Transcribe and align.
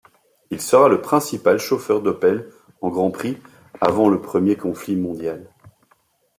Il 0.49 0.59
sera 0.59 0.87
le 0.89 0.99
principal 0.99 1.59
chauffeur 1.59 2.01
d'Opel 2.01 2.49
en 2.81 2.89
Grand 2.89 3.11
Prix 3.11 3.37
avant 3.79 4.09
le 4.09 4.19
premier 4.19 4.55
conflit 4.55 4.95
mondial. 4.95 5.47